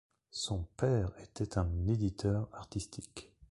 Son 0.31 0.63
père 0.77 1.11
était 1.19 1.59
un 1.59 1.69
éditeur 1.85 2.49
artistique. 2.53 3.29